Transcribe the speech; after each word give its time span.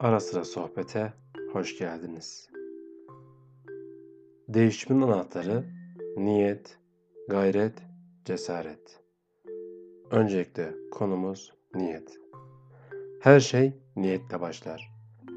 Ara 0.00 0.20
sıra 0.20 0.44
sohbete 0.44 1.12
hoş 1.52 1.78
geldiniz. 1.78 2.48
Değişimin 4.48 5.02
anahtarı 5.02 5.64
niyet, 6.16 6.78
gayret, 7.28 7.72
cesaret. 8.24 9.00
Öncelikle 10.10 10.74
konumuz 10.90 11.52
niyet. 11.74 12.18
Her 13.20 13.40
şey 13.40 13.72
niyetle 13.96 14.40
başlar. 14.40 14.90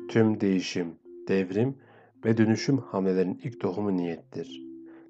Tüm 0.09 0.41
değişim, 0.41 0.95
devrim 1.27 1.77
ve 2.25 2.37
dönüşüm 2.37 2.77
hamlelerinin 2.77 3.41
ilk 3.43 3.61
tohumu 3.61 3.97
niyettir. 3.97 4.61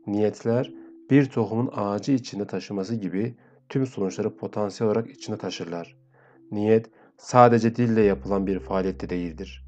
Niyetler 0.08 0.74
bir 1.10 1.26
tohumun 1.26 1.70
ağacı 1.74 2.12
içinde 2.12 2.48
taşıması 2.48 2.96
gibi 2.96 3.36
tüm 3.70 3.86
sonuçları 3.86 4.36
potansiyel 4.36 4.92
olarak 4.92 5.10
içinde 5.10 5.38
taşırlar. 5.38 5.98
Niyet 6.52 6.90
sadece 7.22 7.76
dille 7.76 8.02
yapılan 8.02 8.48
bir 8.48 8.60
faaliyette 8.60 9.10
değildir. 9.10 9.66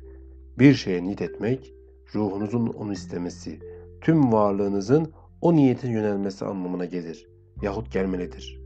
Bir 0.59 0.73
şeye 0.73 1.03
niyet 1.03 1.21
etmek, 1.21 1.73
ruhunuzun 2.15 2.67
onu 2.67 2.93
istemesi, 2.93 3.59
tüm 4.01 4.33
varlığınızın 4.33 5.11
o 5.41 5.55
niyetin 5.55 5.91
yönelmesi 5.91 6.45
anlamına 6.45 6.85
gelir 6.85 7.33
yahut 7.61 7.91
gelmelidir. 7.91 8.61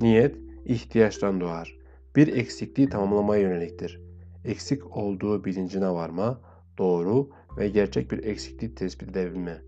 Niyet 0.00 0.36
ihtiyaçtan 0.64 1.40
doğar. 1.40 1.76
Bir 2.16 2.36
eksikliği 2.36 2.88
tamamlamaya 2.88 3.42
yöneliktir. 3.42 4.00
Eksik 4.44 4.96
olduğu 4.96 5.44
bilincine 5.44 5.90
varma, 5.90 6.40
doğru 6.78 7.30
ve 7.58 7.68
gerçek 7.68 8.10
bir 8.10 8.24
eksiklik 8.24 8.76
tespit 8.76 9.08
edebilme. 9.08 9.62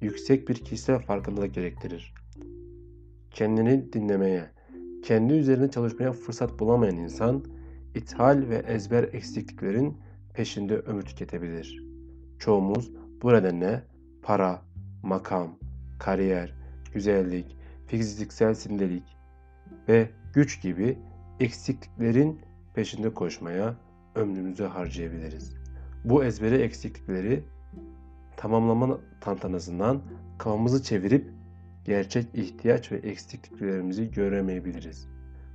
Yüksek 0.00 0.48
bir 0.48 0.54
kişisel 0.54 0.98
farkındalık 0.98 1.54
gerektirir. 1.54 2.14
Kendini 3.30 3.92
dinlemeye, 3.92 4.50
kendi 5.04 5.34
üzerine 5.34 5.70
çalışmaya 5.70 6.12
fırsat 6.12 6.58
bulamayan 6.58 6.96
insan, 6.96 7.44
ithal 7.94 8.48
ve 8.48 8.56
ezber 8.56 9.04
eksikliklerin 9.12 9.96
peşinde 10.34 10.76
ömür 10.78 11.02
tüketebilir. 11.02 11.84
Çoğumuz 12.38 12.92
bu 13.22 13.32
nedenle 13.32 13.82
para, 14.22 14.62
makam, 15.02 15.58
kariyer, 15.98 16.54
güzellik, 16.94 17.56
fiziksel 17.86 18.54
sinirlik 18.54 19.16
ve 19.88 20.10
güç 20.34 20.62
gibi 20.62 20.98
eksikliklerin 21.40 22.40
peşinde 22.74 23.14
koşmaya 23.14 23.74
ömrümüzü 24.14 24.64
harcayabiliriz. 24.64 25.54
Bu 26.04 26.24
ezbere 26.24 26.58
eksiklikleri 26.58 27.44
tamamlama 28.36 28.98
tantanasından 29.20 30.02
kafamızı 30.38 30.82
çevirip 30.82 31.30
gerçek 31.84 32.34
ihtiyaç 32.34 32.92
ve 32.92 32.96
eksikliklerimizi 32.96 34.10
göremeyebiliriz. 34.10 35.08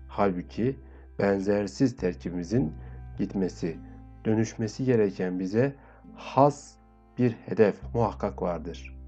Halbuki 0.07 0.75
benzersiz 1.19 1.97
terkibimizin 1.97 2.73
gitmesi, 3.17 3.77
dönüşmesi 4.25 4.85
gereken 4.85 5.39
bize 5.39 5.75
has 6.15 6.71
bir 7.17 7.31
hedef 7.31 7.75
muhakkak 7.93 8.41
vardır. 8.41 8.99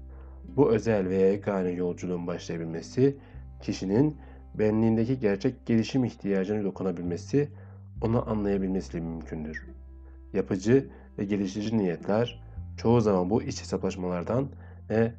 Bu 0.56 0.70
özel 0.70 1.08
ve 1.08 1.16
yegane 1.16 1.70
yolculuğun 1.70 2.26
başlayabilmesi, 2.26 3.16
kişinin 3.62 4.16
benliğindeki 4.54 5.18
gerçek 5.18 5.66
gelişim 5.66 6.04
ihtiyacını 6.04 6.64
dokunabilmesi, 6.64 7.48
onu 8.02 8.30
anlayabilmesiyle 8.30 9.04
mümkündür. 9.04 9.66
Yapıcı 10.32 10.90
ve 11.18 11.24
geliştirici 11.24 11.78
niyetler 11.78 12.42
çoğu 12.76 13.00
zaman 13.00 13.30
bu 13.30 13.42
iç 13.42 13.60
hesaplaşmalardan 13.60 14.48
ve 14.90 15.12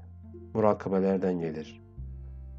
murakabelerden 0.54 1.40
gelir. 1.40 1.82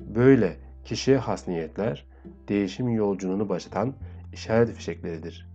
Böyle 0.01 0.57
kişiye 0.85 1.19
has 1.19 1.49
niyetler 1.49 2.07
değişim 2.49 2.89
yolculuğunu 2.89 3.49
başlatan 3.49 3.95
işaret 4.33 4.73
fişekleridir. 4.73 5.49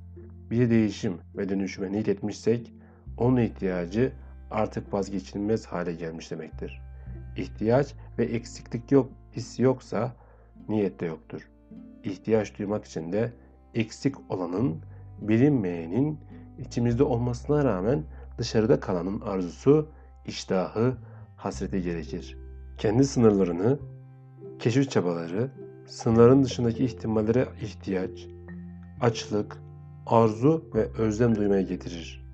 Bir 0.51 0.69
değişim 0.69 1.17
ve 1.37 1.49
dönüşüme 1.49 1.91
niyet 1.91 2.07
etmişsek 2.07 2.73
onun 3.17 3.37
ihtiyacı 3.37 4.11
artık 4.51 4.93
vazgeçilmez 4.93 5.65
hale 5.65 5.93
gelmiş 5.93 6.31
demektir. 6.31 6.81
İhtiyaç 7.37 7.93
ve 8.17 8.25
eksiklik 8.25 8.91
yok, 8.91 9.09
hissi 9.35 9.63
yoksa 9.63 10.15
niyet 10.69 10.99
de 10.99 11.05
yoktur. 11.05 11.49
İhtiyaç 12.03 12.59
duymak 12.59 12.85
için 12.85 13.13
de 13.13 13.33
eksik 13.73 14.15
olanın, 14.31 14.81
bilinmeyenin 15.21 16.19
içimizde 16.59 17.03
olmasına 17.03 17.63
rağmen 17.63 18.03
dışarıda 18.37 18.79
kalanın 18.79 19.21
arzusu, 19.21 19.89
iştahı, 20.25 20.97
hasreti 21.35 21.81
gerekir. 21.81 22.37
Kendi 22.77 23.05
sınırlarını, 23.05 23.79
keşif 24.59 24.91
çabaları, 24.91 25.51
sınırların 25.87 26.43
dışındaki 26.43 26.85
ihtimallere 26.85 27.47
ihtiyaç, 27.61 28.27
açlık, 29.03 29.57
arzu 30.05 30.65
ve 30.75 30.87
özlem 30.97 31.35
duymaya 31.35 31.61
getirir. 31.61 32.25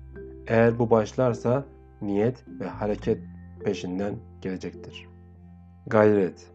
Eğer 0.46 0.78
bu 0.78 0.90
başlarsa 0.90 1.64
niyet 2.02 2.44
ve 2.60 2.66
hareket 2.66 3.18
peşinden 3.64 4.14
gelecektir. 4.40 5.08
Gayret 5.86 6.46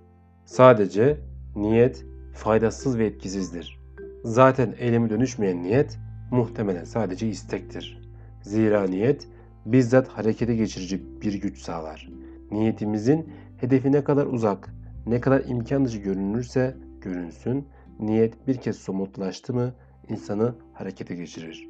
Sadece 0.46 1.18
niyet 1.56 2.06
faydasız 2.34 2.98
ve 2.98 3.06
etkisizdir. 3.06 3.80
Zaten 4.24 4.76
eyleme 4.78 5.10
dönüşmeyen 5.10 5.64
niyet 5.64 5.98
muhtemelen 6.32 6.84
sadece 6.84 7.28
istektir. 7.28 8.02
Zira 8.42 8.84
niyet 8.84 9.28
bizzat 9.66 10.08
harekete 10.08 10.56
geçirici 10.56 11.22
bir 11.22 11.34
güç 11.34 11.58
sağlar. 11.60 12.10
Niyetimizin 12.52 13.30
hedefi 13.58 13.92
ne 13.92 14.04
kadar 14.04 14.26
uzak, 14.26 14.74
ne 15.06 15.22
kadar 15.22 15.44
imkan 15.46 15.86
dışı 15.86 15.98
görünürse 15.98 16.78
görünsün, 17.02 17.68
niyet 18.00 18.48
bir 18.48 18.58
kez 18.58 18.76
somutlaştı 18.76 19.54
mı 19.54 19.74
insanı 20.10 20.56
harekete 20.74 21.16
geçirir. 21.16 21.70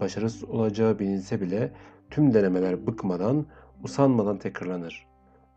Başarısız 0.00 0.44
olacağı 0.44 0.98
bilinse 0.98 1.40
bile 1.40 1.72
tüm 2.10 2.34
denemeler 2.34 2.86
bıkmadan, 2.86 3.46
usanmadan 3.84 4.38
tekrarlanır. 4.38 5.06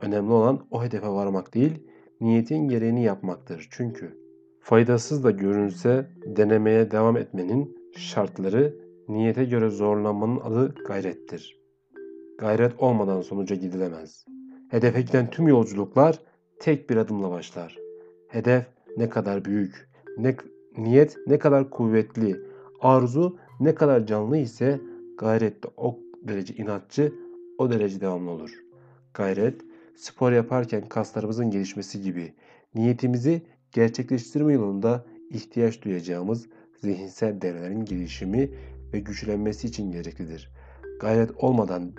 Önemli 0.02 0.32
olan 0.32 0.66
o 0.72 0.84
hedefe 0.84 1.08
varmak 1.08 1.54
değil, 1.54 1.84
niyetin 2.22 2.68
gereğini 2.68 3.04
yapmaktır. 3.04 3.68
Çünkü 3.72 4.18
faydasız 4.62 5.24
da 5.24 5.32
görünse 5.32 6.10
denemeye 6.26 6.92
devam 6.92 7.18
etmenin 7.18 7.78
şartları 7.98 8.76
niyete 9.08 9.46
göre 9.46 9.70
zorlanmanın 9.70 10.40
adı 10.40 10.76
gayrettir. 10.88 11.60
Gayret 12.40 12.80
olmadan 12.80 13.22
sonuca 13.22 13.56
gidilemez. 13.56 14.26
Hedefe 14.70 15.02
giden 15.02 15.30
tüm 15.30 15.48
yolculuklar 15.48 16.20
tek 16.60 16.90
bir 16.90 16.98
adımla 16.98 17.32
başlar. 17.32 17.78
Hedef 18.28 18.66
ne 18.98 19.10
kadar 19.10 19.46
büyük, 19.46 19.90
ne, 20.18 20.36
niyet 20.78 21.18
ne 21.28 21.40
kadar 21.40 21.70
kuvvetli, 21.70 22.42
arzu 22.82 23.38
ne 23.60 23.76
kadar 23.76 24.06
canlı 24.06 24.38
ise 24.38 24.82
gayret 25.18 25.64
de 25.64 25.68
o 25.78 26.00
derece 26.24 26.56
inatçı, 26.56 27.14
o 27.58 27.72
derece 27.72 28.02
devamlı 28.02 28.32
olur. 28.32 28.52
Gayret, 29.14 29.62
spor 29.96 30.32
yaparken 30.32 30.90
kaslarımızın 30.90 31.52
gelişmesi 31.52 32.02
gibi 32.02 32.34
niyetimizi 32.76 33.42
gerçekleştirme 33.72 34.54
yolunda 34.54 35.06
ihtiyaç 35.30 35.82
duyacağımız 35.82 36.48
zihinsel 36.82 37.42
devrelerin 37.42 37.86
gelişimi 37.86 38.50
ve 38.94 39.00
güçlenmesi 39.00 39.68
için 39.68 39.92
gereklidir. 39.92 40.52
Gayret 41.02 41.32
olmadan, 41.38 41.94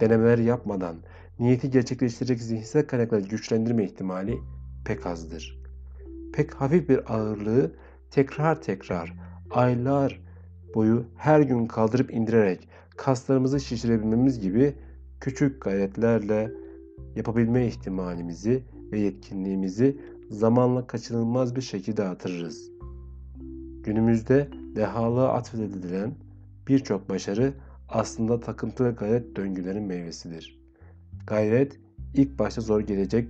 denemeler 0.00 0.38
yapmadan 0.38 0.96
niyeti 1.38 1.70
gerçekleştirecek 1.70 2.42
zihinsel 2.42 2.86
kaynakları 2.86 3.20
güçlendirme 3.20 3.84
ihtimali 3.84 4.38
pek 4.84 5.06
azdır. 5.06 5.59
Pek 6.40 6.54
hafif 6.54 6.88
bir 6.88 7.14
ağırlığı 7.14 7.72
tekrar 8.10 8.62
tekrar, 8.62 9.14
aylar 9.50 10.20
boyu 10.74 11.04
her 11.16 11.40
gün 11.40 11.66
kaldırıp 11.66 12.14
indirerek 12.14 12.68
kaslarımızı 12.96 13.60
şişirebilmemiz 13.60 14.40
gibi 14.40 14.74
küçük 15.20 15.62
gayretlerle 15.62 16.52
yapabilme 17.16 17.66
ihtimalimizi 17.66 18.62
ve 18.92 19.00
yetkinliğimizi 19.00 20.00
zamanla 20.30 20.86
kaçınılmaz 20.86 21.56
bir 21.56 21.60
şekilde 21.60 22.02
artırırız. 22.02 22.70
Günümüzde 23.82 24.48
dehalığa 24.76 25.32
atfedilen 25.32 26.14
birçok 26.68 27.10
başarı 27.10 27.52
aslında 27.88 28.40
takıntı 28.40 28.84
ve 28.84 28.90
gayret 28.90 29.36
döngülerin 29.36 29.84
meyvesidir. 29.84 30.60
Gayret 31.26 31.80
ilk 32.14 32.38
başta 32.38 32.60
zor 32.60 32.80
gelecek 32.80 33.28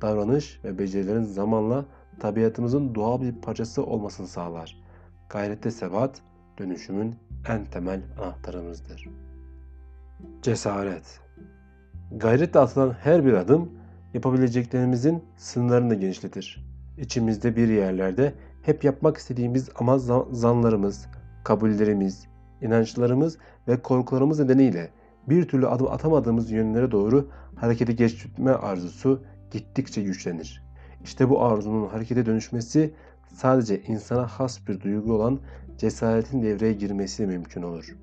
davranış 0.00 0.60
ve 0.64 0.78
becerilerin 0.78 1.22
zamanla 1.22 1.84
tabiatımızın 2.20 2.94
doğal 2.94 3.20
bir 3.20 3.32
parçası 3.32 3.84
olmasını 3.84 4.26
sağlar. 4.26 4.76
Gayrette 5.28 5.70
sebat, 5.70 6.22
dönüşümün 6.58 7.14
en 7.48 7.64
temel 7.64 8.02
anahtarımızdır. 8.18 9.08
Cesaret 10.42 11.20
Gayretle 12.16 12.60
atılan 12.60 12.90
her 12.90 13.26
bir 13.26 13.32
adım 13.32 13.70
yapabileceklerimizin 14.14 15.24
sınırlarını 15.36 15.94
genişletir. 15.94 16.66
İçimizde 16.98 17.56
bir 17.56 17.68
yerlerde 17.68 18.34
hep 18.62 18.84
yapmak 18.84 19.16
istediğimiz 19.16 19.68
ama 19.74 19.98
zanlarımız, 20.32 21.06
kabullerimiz, 21.44 22.26
inançlarımız 22.62 23.38
ve 23.68 23.82
korkularımız 23.82 24.40
nedeniyle 24.40 24.90
bir 25.28 25.48
türlü 25.48 25.66
adım 25.66 25.86
atamadığımız 25.86 26.50
yönlere 26.50 26.90
doğru 26.90 27.28
harekete 27.56 27.92
geçme 27.92 28.50
arzusu 28.50 29.22
gittikçe 29.50 30.02
güçlenir. 30.02 30.62
İşte 31.04 31.30
bu 31.30 31.44
arzunun 31.44 31.88
harekete 31.88 32.26
dönüşmesi 32.26 32.94
sadece 33.34 33.82
insana 33.82 34.26
has 34.26 34.68
bir 34.68 34.80
duygu 34.80 35.12
olan 35.12 35.40
cesaretin 35.78 36.42
devreye 36.42 36.72
girmesiyle 36.72 37.28
mümkün 37.28 37.62
olur. 37.62 37.96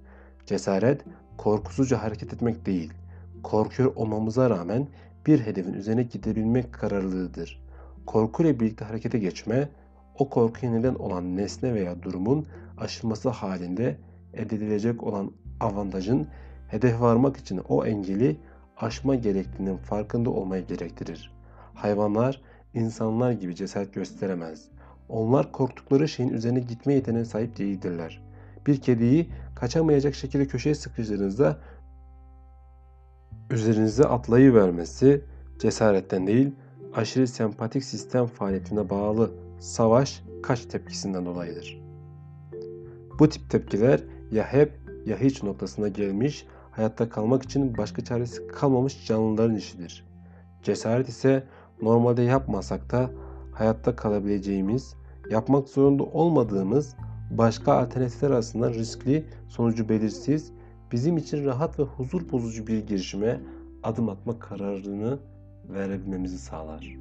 Cesaret, 0.46 1.02
korkusuzca 1.38 2.04
hareket 2.04 2.34
etmek 2.34 2.66
değil, 2.66 2.94
korkuyor 3.44 3.96
olmamıza 3.96 4.50
rağmen 4.50 4.88
bir 5.28 5.40
hedefin 5.40 5.74
üzerine 5.74 6.04
gidebilmek 6.04 6.74
kararlılığıdır. 6.74 7.62
Korkuyla 8.06 8.60
birlikte 8.60 8.86
harekete 8.86 9.20
geçme, 9.20 9.70
o 10.20 10.30
korkuya 10.30 10.72
neden 10.72 10.96
olan 10.96 11.38
nesne 11.38 11.74
veya 11.74 12.04
durumun 12.04 12.46
aşılması 12.78 13.30
halinde 13.30 13.98
elde 14.34 14.56
edilecek 14.56 15.04
olan 15.04 15.32
avantajın 15.60 16.28
hedef 16.68 17.02
varmak 17.02 17.38
için 17.38 17.62
o 17.70 17.86
engeli 17.86 18.38
aşma 18.78 19.16
gerektiğinin 19.16 19.78
farkında 19.78 20.30
olmayı 20.30 20.68
gerektirir. 20.68 21.37
Hayvanlar 21.78 22.42
insanlar 22.74 23.32
gibi 23.32 23.56
cesaret 23.56 23.94
gösteremez. 23.94 24.70
Onlar 25.10 25.52
korktukları 25.52 26.08
şeyin 26.08 26.30
üzerine 26.30 26.60
gitme 26.60 26.94
yeteneğine 26.94 27.26
sahip 27.26 27.58
değildirler. 27.58 28.24
Bir 28.68 28.82
kediyi 28.82 29.30
kaçamayacak 29.56 30.16
şekilde 30.16 30.48
köşeye 30.48 30.76
sıkıştırdığınızda 30.76 31.58
üzerinize 33.52 34.04
atlayıvermesi 34.04 35.22
cesaretten 35.60 36.28
değil, 36.28 36.52
aşırı 36.96 37.28
sempatik 37.28 37.84
sistem 37.84 38.26
faaliyetine 38.26 38.90
bağlı 38.90 39.32
savaş 39.60 40.24
kaç 40.44 40.66
tepkisinden 40.66 41.26
dolayıdır. 41.26 41.82
Bu 43.20 43.30
tip 43.30 43.50
tepkiler 43.50 44.04
ya 44.32 44.54
hep 44.54 44.72
ya 45.06 45.20
hiç 45.20 45.44
noktasına 45.44 45.88
gelmiş, 45.88 46.46
hayatta 46.72 47.10
kalmak 47.10 47.44
için 47.44 47.78
başka 47.78 48.04
çaresi 48.04 48.48
kalmamış 48.48 49.06
canlıların 49.06 49.56
işidir. 49.56 50.08
Cesaret 50.64 51.10
ise 51.10 51.44
normalde 51.82 52.22
yapmasak 52.22 52.92
da 52.92 53.12
hayatta 53.54 53.96
kalabileceğimiz, 53.96 54.96
yapmak 55.30 55.70
zorunda 55.70 56.04
olmadığımız 56.04 56.96
başka 57.32 57.74
alternatifler 57.74 58.30
arasında 58.30 58.74
riskli, 58.74 59.26
sonucu 59.48 59.90
belirsiz, 59.90 60.52
bizim 60.92 61.18
için 61.18 61.46
rahat 61.46 61.80
ve 61.80 61.84
huzur 61.84 62.32
bozucu 62.32 62.68
bir 62.68 62.88
girişime 62.88 63.42
adım 63.84 64.10
atma 64.10 64.40
kararını 64.40 65.20
verebilmemizi 65.70 66.38
sağlar. 66.38 66.98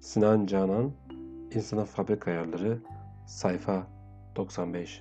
Sinan 0.00 0.46
Canan, 0.46 0.92
İnsana 1.54 1.84
Fabrika 1.84 2.30
Ayarları, 2.30 2.78
sayfa 3.26 3.86
95-96 4.36 4.98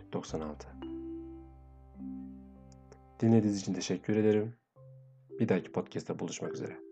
Dinlediğiniz 3.20 3.62
için 3.62 3.74
teşekkür 3.74 4.16
ederim. 4.16 4.54
Bir 5.40 5.50
dahaki 5.50 5.72
podcast'ta 5.72 6.20
buluşmak 6.20 6.54
üzere. 6.54 6.87